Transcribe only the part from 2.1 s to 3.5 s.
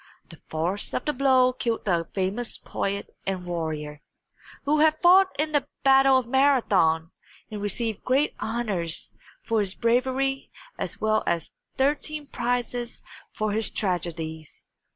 famous poet and